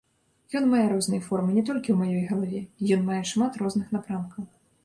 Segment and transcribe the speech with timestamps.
[0.59, 2.65] Ён мае розныя формы не толькі ў маёй галаве,
[2.97, 4.53] ён мае шмат розных напрамкаў.